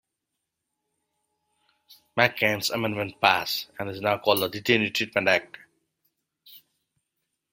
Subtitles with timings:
[2.17, 5.59] McCain's amendment passed, and is now called the Detainee Treatment Act.